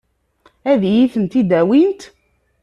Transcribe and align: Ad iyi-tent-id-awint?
Ad 0.71 0.81
iyi-tent-id-awint? 0.89 2.01